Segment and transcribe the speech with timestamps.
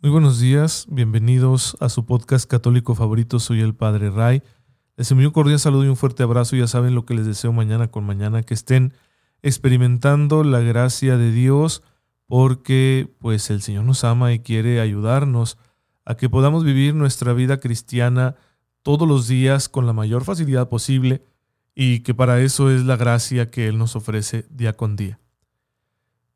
[0.00, 4.44] Muy buenos días, bienvenidos a su podcast católico favorito, soy el Padre Ray.
[4.96, 7.52] Les envío un cordial saludo y un fuerte abrazo, ya saben lo que les deseo
[7.52, 8.94] mañana con mañana, que estén
[9.42, 11.82] experimentando la gracia de Dios,
[12.28, 15.58] porque pues el Señor nos ama y quiere ayudarnos
[16.04, 18.36] a que podamos vivir nuestra vida cristiana
[18.84, 21.24] todos los días con la mayor facilidad posible
[21.74, 25.18] y que para eso es la gracia que Él nos ofrece día con día.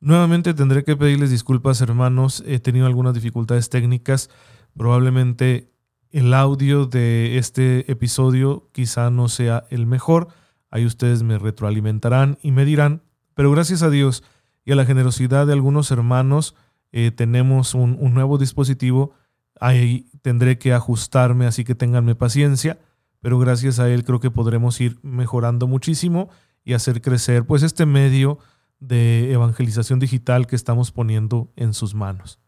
[0.03, 2.43] Nuevamente tendré que pedirles disculpas, hermanos.
[2.45, 4.31] He tenido algunas dificultades técnicas.
[4.77, 5.71] Probablemente
[6.11, 10.27] el audio de este episodio quizá no sea el mejor.
[10.73, 13.03] Ahí ustedes me retroalimentarán y me dirán.
[13.35, 14.25] Pero gracias a Dios
[14.65, 16.57] y a la generosidad de algunos hermanos,
[16.91, 19.15] eh, tenemos un, nuevo dispositivo.
[19.61, 22.81] Ahí tendré que ajustarme, así que ténganme paciencia.
[23.21, 26.29] Pero gracias a él creo que podremos ir mejorando muchísimo
[26.65, 28.41] y hacer crecer pues este medio
[28.83, 32.41] de evangelización digital que estamos poniendo en sus manos.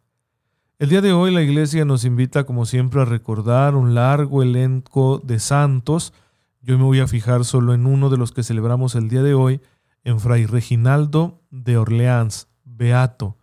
[0.81, 5.23] El día de hoy la iglesia nos invita como siempre a recordar un largo elenco
[5.25, 6.13] de santos.
[6.61, 9.35] Yo me voy a fijar solo en uno de los que celebramos el día de
[9.35, 9.61] hoy,
[10.03, 13.39] en Fray Reginaldo de Orleans, Beato,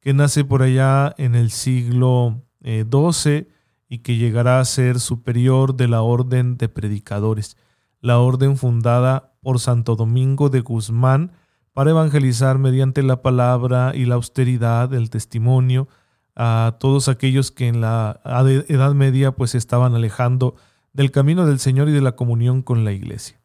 [0.00, 3.48] que nace por allá en el siglo XII eh,
[3.88, 7.56] y que llegará a ser superior de la Orden de Predicadores,
[8.02, 11.32] la orden fundada por Santo Domingo de Guzmán,
[11.76, 15.88] para evangelizar mediante la palabra y la austeridad, el testimonio,
[16.34, 20.54] a todos aquellos que en la Edad Media pues estaban alejando
[20.94, 23.42] del camino del Señor y de la comunión con la iglesia.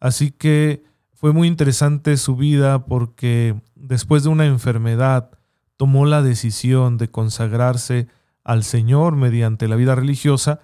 [0.00, 0.82] Así que
[1.14, 5.30] fue muy interesante su vida porque después de una enfermedad
[5.76, 8.08] tomó la decisión de consagrarse
[8.42, 10.58] al Señor mediante la vida religiosa,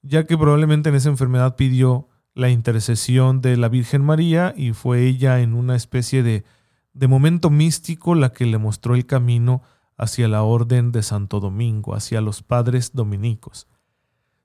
[0.00, 5.06] ya que probablemente en esa enfermedad pidió la intercesión de la Virgen María y fue
[5.06, 6.44] ella en una especie de,
[6.92, 9.62] de momento místico la que le mostró el camino
[9.96, 13.68] hacia la orden de Santo Domingo, hacia los padres dominicos.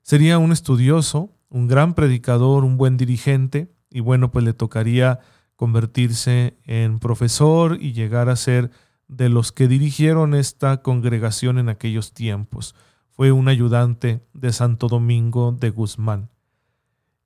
[0.02, 5.18] Sería un estudioso, un gran predicador, un buen dirigente, y bueno, pues le tocaría
[5.56, 8.70] convertirse en profesor y llegar a ser
[9.08, 12.76] de los que dirigieron esta congregación en aquellos tiempos.
[13.10, 16.30] Fue un ayudante de Santo Domingo de Guzmán.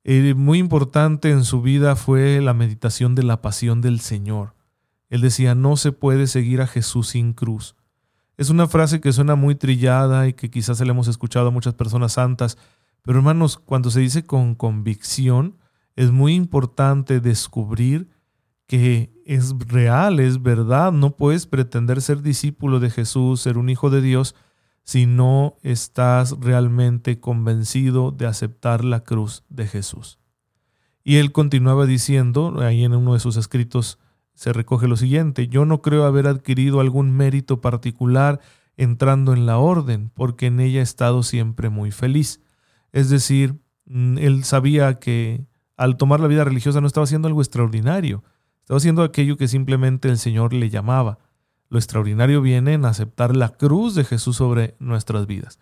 [0.04, 4.54] Eh, muy importante en su vida fue la meditación de la pasión del Señor.
[5.08, 7.74] Él decía, no se puede seguir a Jesús sin cruz.
[8.36, 11.52] Es una frase que suena muy trillada y que quizás se le hemos escuchado a
[11.52, 12.58] muchas personas santas,
[13.02, 15.56] pero hermanos, cuando se dice con convicción,
[15.96, 18.08] es muy importante descubrir
[18.66, 23.90] que es real, es verdad, no puedes pretender ser discípulo de Jesús, ser un hijo
[23.90, 24.34] de Dios,
[24.84, 30.18] si no estás realmente convencido de aceptar la cruz de Jesús.
[31.02, 33.98] Y él continuaba diciendo, ahí en uno de sus escritos
[34.34, 38.40] se recoge lo siguiente, yo no creo haber adquirido algún mérito particular
[38.76, 42.40] entrando en la orden, porque en ella he estado siempre muy feliz.
[42.92, 45.46] Es decir, mm, él sabía que
[45.76, 48.22] al tomar la vida religiosa no estaba haciendo algo extraordinario,
[48.60, 51.18] estaba haciendo aquello que simplemente el Señor le llamaba.
[51.68, 55.58] Lo extraordinario viene en aceptar la cruz de Jesús sobre nuestras vidas.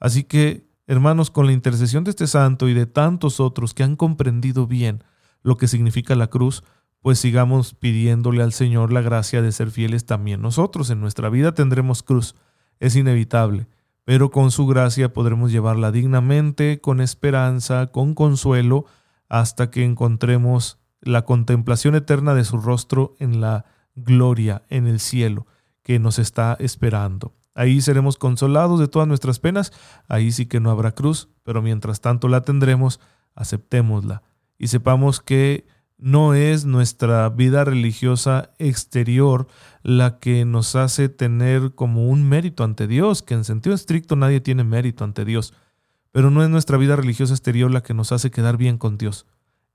[0.00, 3.96] Así que, hermanos, con la intercesión de este santo y de tantos otros que han
[3.96, 5.02] comprendido bien
[5.42, 6.64] lo que significa la cruz,
[7.00, 10.90] pues sigamos pidiéndole al Señor la gracia de ser fieles también nosotros.
[10.90, 12.34] En nuestra vida tendremos cruz,
[12.80, 13.68] es inevitable,
[14.04, 18.86] pero con su gracia podremos llevarla dignamente, con esperanza, con consuelo,
[19.28, 23.66] hasta que encontremos la contemplación eterna de su rostro en la
[23.96, 25.46] gloria en el cielo
[25.82, 27.34] que nos está esperando.
[27.54, 29.72] Ahí seremos consolados de todas nuestras penas,
[30.08, 33.00] ahí sí que no habrá cruz, pero mientras tanto la tendremos,
[33.34, 34.22] aceptémosla.
[34.58, 35.66] Y sepamos que
[35.96, 39.46] no es nuestra vida religiosa exterior
[39.82, 44.40] la que nos hace tener como un mérito ante Dios, que en sentido estricto nadie
[44.40, 45.54] tiene mérito ante Dios,
[46.12, 49.26] pero no es nuestra vida religiosa exterior la que nos hace quedar bien con Dios,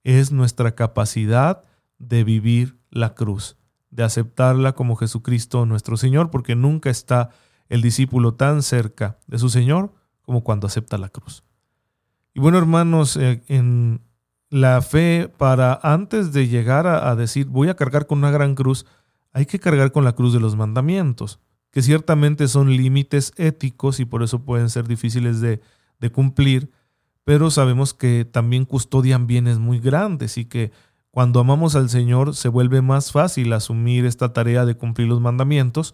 [0.04, 1.64] es nuestra capacidad
[1.98, 3.58] de vivir la cruz
[3.92, 7.30] de aceptarla como Jesucristo nuestro Señor, porque nunca está
[7.70, 11.44] el discípulo tan cerca de su Señor como cuando acepta la cruz.
[12.34, 14.02] Y bueno, hermanos, eh, en
[14.50, 18.86] la fe para antes de llegar a, decir voy a cargar con una gran cruz,
[19.34, 21.40] hay que cargar con la cruz de los mandamientos,
[21.72, 25.62] que ciertamente son límites éticos y por eso pueden ser difíciles de,
[26.00, 26.70] de cumplir,
[27.24, 30.72] pero sabemos que también custodian bienes muy grandes y que
[31.12, 35.94] cuando amamos al Señor se vuelve más fácil asumir esta tarea de cumplir los mandamientos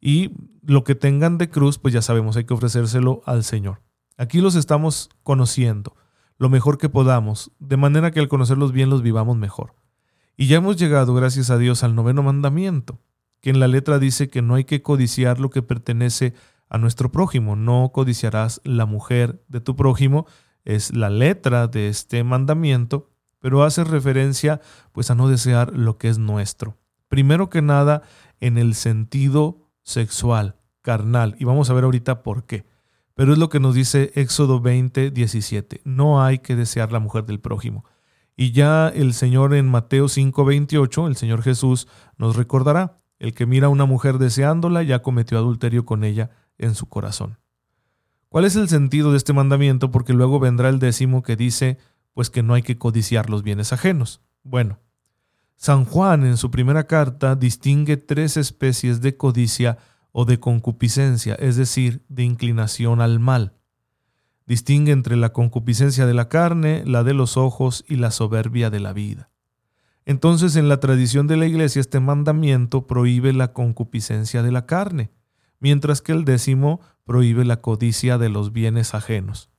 [0.00, 0.32] y
[0.62, 3.80] lo que tengan de cruz, pues ya sabemos, hay que ofrecérselo al Señor.
[4.16, 5.94] Aquí los estamos conociendo
[6.38, 9.74] lo mejor que podamos, de manera que al conocerlos bien los vivamos mejor.
[10.36, 13.00] Y ya hemos llegado, gracias a Dios, al noveno mandamiento,
[13.40, 16.34] que en la letra dice que no hay que codiciar lo que pertenece
[16.68, 20.26] a nuestro prójimo, no codiciarás la mujer de tu prójimo,
[20.64, 24.60] es la letra de este mandamiento, pero hace referencia
[24.92, 26.76] pues a no desear lo que es nuestro.
[27.08, 28.02] Primero que nada,
[28.40, 32.66] en el sentido sexual, carnal, y vamos a ver ahorita por qué.
[33.14, 35.80] Pero es lo que nos dice Éxodo 20, 17.
[35.84, 37.84] No hay que desear la mujer del prójimo.
[38.36, 43.46] Y ya el Señor en Mateo 5, 28, el Señor Jesús nos recordará, el que
[43.46, 47.38] mira a una mujer deseándola ya cometió adulterio con ella en su corazón.
[48.28, 49.90] ¿Cuál es el sentido de este mandamiento?
[49.90, 51.78] Porque luego vendrá el décimo que dice,
[52.18, 54.22] pues que no hay que codiciar los bienes ajenos.
[54.42, 54.80] Bueno,
[55.54, 59.78] San Juan en su primera carta distingue tres especies de codicia
[60.10, 63.52] o de concupiscencia, es decir, de inclinación al mal.
[64.48, 68.80] Distingue entre la concupiscencia de la carne, la de los ojos y la soberbia de
[68.80, 69.30] la vida.
[70.04, 75.12] Entonces en la tradición de la Iglesia este mandamiento prohíbe la concupiscencia de la carne,
[75.60, 79.50] mientras que el décimo prohíbe la codicia de los bienes ajenos.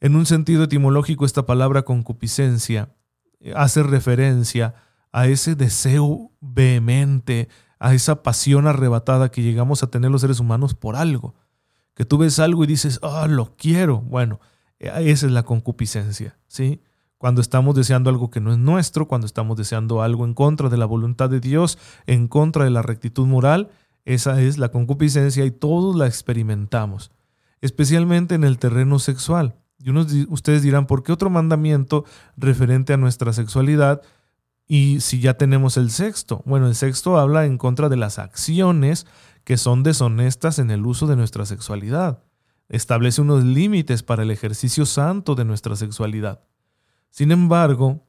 [0.00, 2.94] En un sentido etimológico esta palabra concupiscencia
[3.40, 4.74] eh, hace referencia
[5.12, 7.48] a ese deseo vehemente,
[7.78, 11.34] a esa pasión arrebatada que llegamos a tener los seres humanos por algo.
[11.94, 14.02] Que tú ves algo y dices, ah, lo quiero.
[14.02, 14.40] Bueno,
[14.78, 16.82] eh, esa es la concupiscencia, ¿sí?
[17.16, 20.76] Cuando estamos deseando algo que no es nuestro, cuando estamos deseando algo en contra de
[20.76, 23.70] la voluntad de Dios, en contra de la rectitud moral,
[24.04, 27.10] esa es la concupiscencia y todos la experimentamos,
[27.62, 29.56] especialmente en el terreno sexual.
[29.78, 32.04] Y unos, ustedes dirán, ¿por qué otro mandamiento
[32.36, 34.02] referente a nuestra sexualidad
[34.66, 39.06] y si ya tenemos el sexto, bueno, el sexto habla en contra de las acciones
[39.44, 42.24] que son deshonestas en el uso de nuestra sexualidad.
[42.68, 46.40] Establece unos límites para el ejercicio santo de nuestra sexualidad.
[47.10, 48.04] Sin embargo,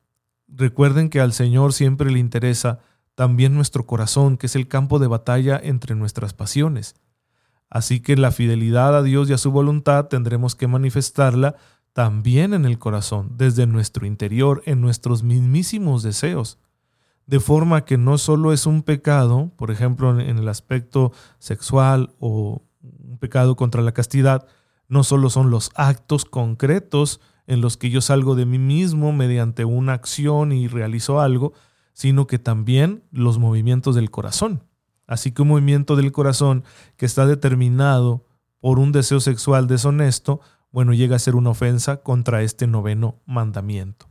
[0.47, 2.79] recuerden que al Señor siempre le interesa
[3.13, 6.95] también nuestro corazón, que es el campo de batalla entre nuestras pasiones.
[7.69, 11.55] Así que la fidelidad a Dios y a su voluntad tendremos que manifestarla
[11.93, 16.59] también en el corazón, desde nuestro interior, en nuestros mismísimos deseos.
[17.25, 22.61] De forma que no solo es un pecado, por ejemplo, en el aspecto sexual o
[22.81, 24.47] un pecado contra la castidad,
[24.87, 29.65] no solo son los actos concretos en los que yo salgo de mí mismo mediante
[29.65, 31.53] una acción y realizo algo,
[31.93, 34.66] sino que también los movimientos del corazón.
[35.07, 36.63] Así que un movimiento del corazón
[36.97, 38.25] que está determinado
[38.59, 44.09] por un deseo sexual deshonesto bueno, llega a ser una ofensa contra este noveno mandamiento.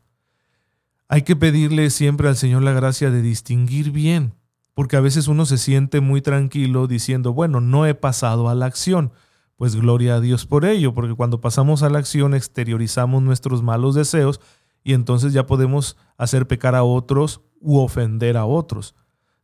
[1.08, 4.34] Hay que pedirle siempre al Señor la gracia de distinguir bien,
[4.74, 8.66] porque a veces uno se siente muy tranquilo diciendo, bueno, no he pasado a la
[8.66, 9.12] acción.
[9.56, 13.94] Pues gloria a Dios por ello, porque cuando pasamos a la acción exteriorizamos nuestros malos
[13.94, 14.40] deseos
[14.82, 18.94] y entonces ya podemos hacer pecar a otros u ofender a otros.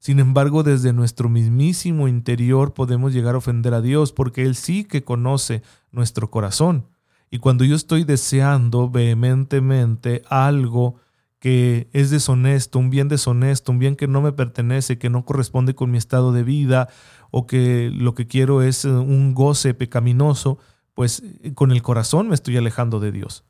[0.02, 4.82] Sin embargo, desde nuestro mismísimo interior podemos llegar a ofender a Dios, porque Él sí
[4.82, 6.88] que conoce nuestro corazón.
[7.30, 10.96] Y cuando yo estoy deseando vehementemente algo
[11.38, 15.76] que es deshonesto, un bien deshonesto, un bien que no me pertenece, que no corresponde
[15.76, 16.88] con mi estado de vida,
[17.30, 20.58] o que lo que quiero es eh, un goce pecaminoso,
[20.94, 23.44] pues eh, con el corazón me estoy alejando de Dios.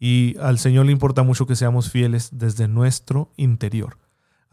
[0.00, 4.03] Y al Señor le importa mucho que seamos fieles desde nuestro interior.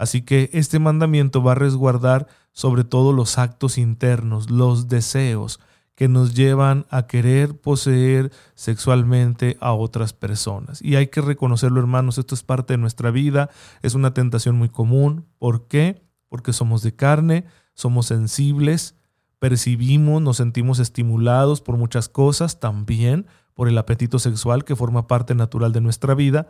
[0.02, 5.60] Así que este mandamiento va a resguardar sobre todo los actos internos, los deseos,
[5.94, 10.82] que nos llevan a querer poseer sexualmente a otras personas.
[10.82, 13.52] Y hay que reconocerlo, hermanos, esto es parte de nuestra vida,
[13.84, 15.28] es una tentación muy común.
[15.38, 16.02] ¿Por qué?
[16.30, 18.96] Porque somos de carne, somos sensibles,
[19.38, 25.36] percibimos, nos sentimos estimulados por muchas cosas, también por el apetito sexual que forma parte
[25.36, 26.48] natural de nuestra vida,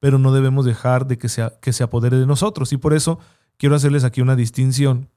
[0.00, 2.72] pero no debemos dejar de que, sea, que se apodere de nosotros.
[2.72, 3.20] Y por eso
[3.56, 5.08] quiero hacerles aquí una distinción.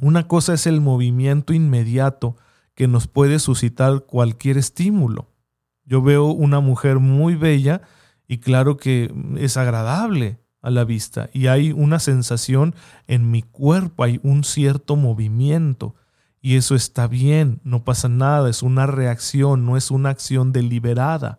[0.00, 2.36] Una cosa es el movimiento inmediato
[2.74, 5.30] que nos puede suscitar cualquier estímulo.
[5.84, 7.82] Yo veo una mujer muy bella
[8.26, 12.74] y claro que es agradable a la vista y hay una sensación
[13.06, 15.94] en mi cuerpo, hay un cierto movimiento
[16.40, 21.38] y eso está bien, no pasa nada, es una reacción, no es una acción deliberada.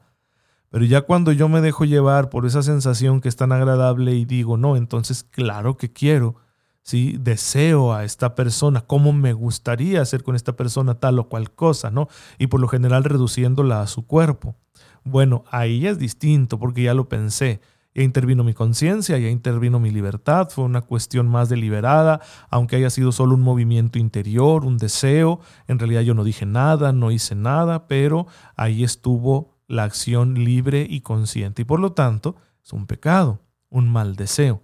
[0.69, 4.25] Pero ya cuando yo me dejo llevar por esa sensación que es tan agradable y
[4.25, 6.35] digo, no, entonces claro que quiero,
[6.83, 7.17] ¿sí?
[7.19, 11.89] Deseo a esta persona, cómo me gustaría hacer con esta persona tal o cual cosa,
[11.89, 12.09] ¿no?
[12.37, 14.55] Y por lo general reduciéndola a su cuerpo.
[15.03, 17.61] Bueno, ahí es distinto porque ya lo pensé.
[17.95, 22.21] Ya intervino mi conciencia, ya intervino mi libertad, fue una cuestión más deliberada,
[22.51, 26.91] aunque haya sido solo un movimiento interior, un deseo, en realidad yo no dije nada,
[26.91, 32.35] no hice nada, pero ahí estuvo la acción libre y consciente y por lo tanto
[32.63, 34.63] es un pecado, un mal deseo.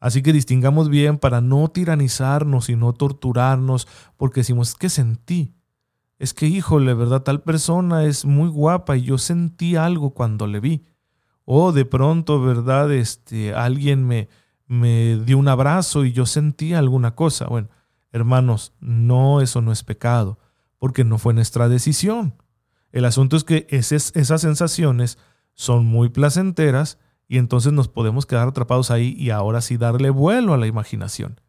[0.00, 5.54] Así que distingamos bien para no tiranizarnos y no torturarnos porque decimos, que sentí?
[6.18, 7.22] Es que, híjole, ¿verdad?
[7.22, 10.84] Tal persona es muy guapa y yo sentí algo cuando le vi.
[11.44, 12.92] O de pronto, ¿verdad?
[12.92, 14.28] Este, alguien me,
[14.66, 17.46] me dio un abrazo y yo sentí alguna cosa.
[17.46, 17.68] Bueno,
[18.12, 20.38] hermanos, no, eso no es pecado,
[20.78, 22.34] porque no fue nuestra decisión.
[22.92, 25.18] El asunto es que esas, esas sensaciones
[25.54, 30.54] son muy placenteras y entonces nos podemos quedar atrapados ahí y ahora sí darle vuelo
[30.54, 31.40] a la imaginación.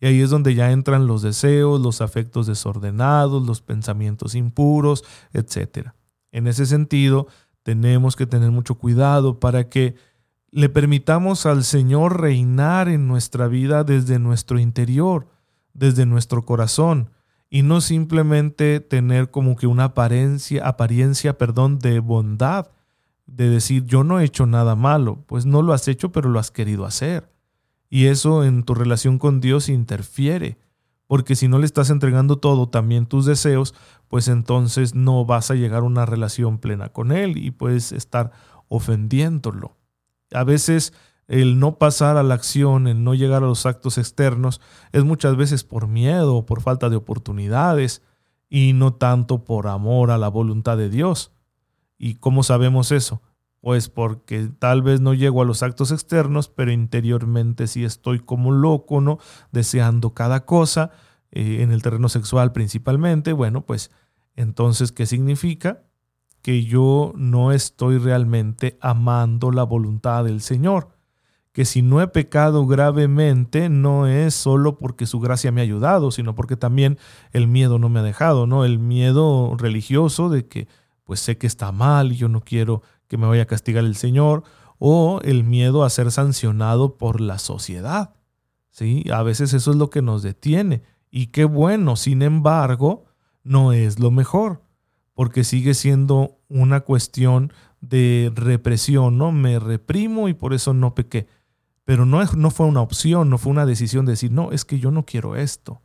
[0.00, 5.88] Y ahí es donde ya entran los deseos, los afectos desordenados, los pensamientos impuros, etc.
[6.32, 7.26] En ese sentido,
[7.62, 9.94] tenemos que tener mucho cuidado para que
[10.50, 15.28] le permitamos al Señor reinar en nuestra vida desde nuestro interior,
[15.74, 17.10] desde nuestro corazón,
[17.50, 22.68] y no simplemente tener como que una apariencia, apariencia, perdón, de bondad,
[23.26, 26.38] de decir yo no he hecho nada malo, pues no lo has hecho, pero lo
[26.38, 27.28] has querido hacer.
[27.88, 30.58] Y eso en tu relación con Dios interfiere,
[31.08, 33.74] porque si no le estás entregando todo, también tus deseos,
[34.06, 38.30] pues entonces no vas a llegar a una relación plena con Él y puedes estar
[38.68, 39.76] ofendiéndolo.
[40.32, 40.92] A veces
[41.30, 44.60] el no pasar a la acción, el no llegar a los actos externos,
[44.90, 48.02] es muchas veces por miedo o por falta de oportunidades
[48.48, 51.30] y no tanto por amor a la voluntad de Dios.
[51.98, 53.22] ¿Y cómo sabemos eso?
[53.60, 58.50] Pues porque tal vez no llego a los actos externos, pero interiormente sí estoy como
[58.50, 59.18] loco, ¿no?
[59.52, 60.90] Deseando cada cosa,
[61.30, 63.32] eh, en el terreno sexual principalmente.
[63.32, 63.92] Bueno, pues
[64.34, 65.84] entonces, ¿qué significa?
[66.42, 70.98] Que yo no estoy realmente amando la voluntad del Señor
[71.52, 76.10] que si no he pecado gravemente no es solo porque su gracia me ha ayudado,
[76.10, 76.98] sino porque también
[77.32, 78.64] el miedo no me ha dejado, ¿no?
[78.64, 80.68] El miedo religioso de que
[81.04, 83.96] pues sé que está mal y yo no quiero que me vaya a castigar el
[83.96, 84.44] Señor,
[84.78, 88.14] o el miedo a ser sancionado por la sociedad.
[88.70, 89.04] ¿Sí?
[89.12, 90.82] A veces eso es lo que nos detiene.
[91.10, 93.04] Y qué bueno, sin embargo,
[93.42, 94.62] no es lo mejor,
[95.12, 99.32] porque sigue siendo una cuestión de represión, ¿no?
[99.32, 101.26] Me reprimo y por eso no pequé.
[101.90, 104.78] Pero no, no fue una opción, no fue una decisión de decir, no, es que
[104.78, 105.82] yo no quiero esto.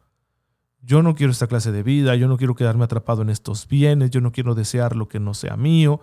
[0.83, 4.12] Yo no quiero esta clase de vida, yo no quiero quedarme atrapado en estos bienes,
[4.12, 6.01] yo no quiero desear lo que no sea mío.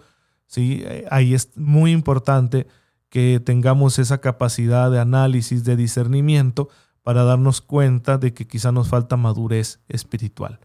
[0.48, 0.82] ¿sí?
[0.84, 2.66] Eh, ahí es muy importante
[3.10, 6.68] que tengamos esa capacidad de análisis, de discernimiento,
[7.04, 10.58] para darnos cuenta de que quizá nos falta madurez espiritual.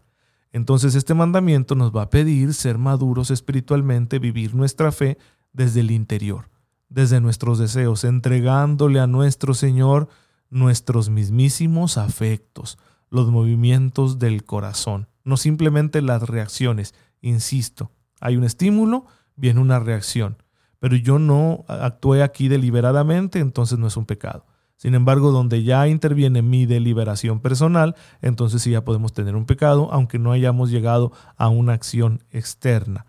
[0.50, 5.16] Entonces este mandamiento nos va a pedir ser maduros espiritualmente, vivir nuestra fe
[5.52, 6.50] desde el interior
[6.88, 10.08] desde nuestros deseos, entregándole a nuestro Señor
[10.50, 12.78] nuestros mismísimos afectos,
[13.10, 16.94] los movimientos del corazón, no simplemente las reacciones.
[17.20, 17.90] Insisto,
[18.20, 20.42] hay un estímulo, viene una reacción,
[20.78, 24.46] pero yo no actué aquí deliberadamente, entonces no es un pecado.
[24.76, 29.88] Sin embargo, donde ya interviene mi deliberación personal, entonces sí ya podemos tener un pecado,
[29.92, 33.04] aunque no hayamos llegado a una acción externa.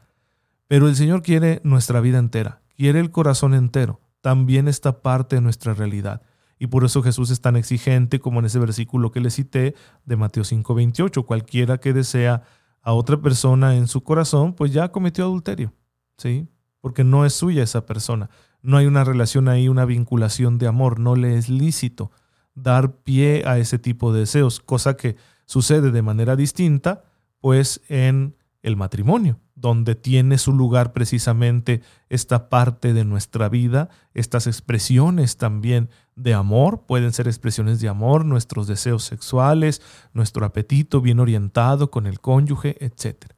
[0.68, 5.42] Pero el Señor quiere nuestra vida entera quiere el corazón entero, también esta parte de
[5.42, 6.22] nuestra realidad.
[6.58, 10.16] Y por eso Jesús es tan exigente como en ese versículo que le cité de
[10.16, 11.26] Mateo 5:28.
[11.26, 12.44] Cualquiera que desea
[12.82, 15.74] a otra persona en su corazón, pues ya cometió adulterio,
[16.16, 16.48] ¿sí?
[16.80, 18.30] Porque no es suya esa persona.
[18.62, 21.02] No hay una relación ahí, una vinculación de amor.
[21.02, 22.12] No le es lícito
[22.56, 27.04] dar pie a ese tipo de deseos, cosa que sucede de manera distinta,
[27.42, 34.48] pues en el matrimonio, donde tiene su lugar precisamente esta parte de nuestra vida, estas
[34.48, 39.82] expresiones también de amor, pueden ser expresiones de amor, nuestros deseos sexuales,
[40.14, 43.34] nuestro apetito bien orientado con el cónyuge, etc.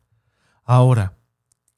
[0.64, 1.18] Ahora,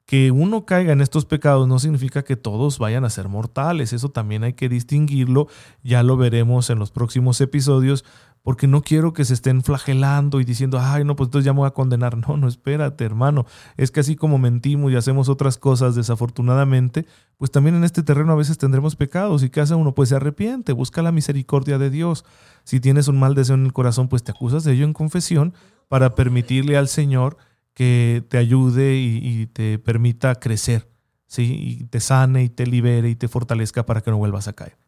[0.06, 4.10] que uno caiga en estos pecados no significa que todos vayan a ser mortales, eso
[4.10, 5.48] también hay que distinguirlo,
[5.82, 8.04] ya lo veremos en los próximos episodios,
[8.44, 11.60] porque no quiero que se estén flagelando y diciendo, ay, no, pues entonces ya me
[11.60, 12.14] voy a condenar.
[12.28, 13.46] No, no, espérate, hermano.
[13.78, 17.06] Es que así como mentimos y hacemos otras cosas desafortunadamente,
[17.38, 19.42] pues también en este terreno a veces tendremos pecados.
[19.42, 19.94] ¿Y qué hace uno?
[19.94, 22.26] Pues se arrepiente, busca la misericordia de Dios.
[22.64, 25.54] Si tienes un mal deseo en el corazón, pues te acusas de ello en confesión
[25.88, 27.38] para permitirle al Señor
[27.72, 30.86] que te ayude y, y te permita crecer
[31.26, 31.78] ¿sí?
[31.80, 34.83] y te sane y te libere y te fortalezca para que no vuelvas a caer.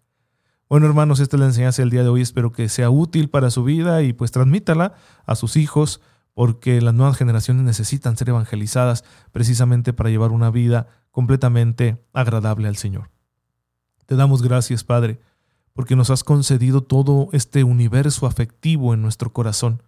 [0.68, 2.22] Bueno, hermanos, esta es la enseñanza del día de hoy.
[2.22, 4.94] Espero que sea útil para su vida y pues transmítala
[5.24, 6.00] a sus hijos,
[6.34, 12.76] porque las nuevas generaciones necesitan ser evangelizadas precisamente para llevar una vida completamente agradable al
[12.76, 13.10] Señor.
[14.06, 15.20] Te damos gracias, Padre,
[15.72, 19.82] porque nos has concedido todo este universo afectivo en nuestro corazón.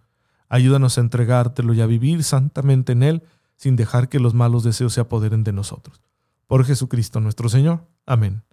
[0.47, 3.23] Ayúdanos a entregártelo y a vivir santamente en él,
[3.57, 6.01] sin dejar que los malos deseos se apoderen de nosotros.
[6.47, 7.85] Por Jesucristo nuestro Señor.
[8.05, 8.43] Amén.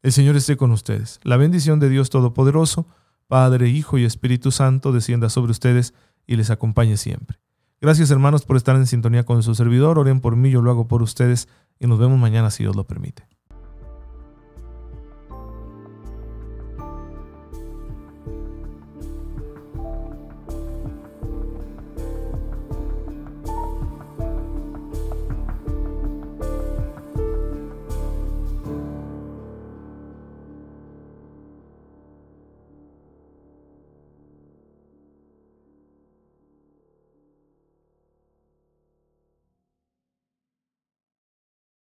[0.00, 1.18] El Señor esté con ustedes.
[1.24, 2.86] La bendición de Dios Todopoderoso,
[3.26, 5.92] Padre, Hijo y Espíritu Santo, descienda sobre ustedes
[6.24, 7.40] y les acompañe siempre.
[7.80, 9.98] Gracias hermanos por estar en sintonía con su servidor.
[9.98, 11.48] Oren por mí, yo lo hago por ustedes
[11.80, 13.26] y nos vemos mañana si Dios lo permite.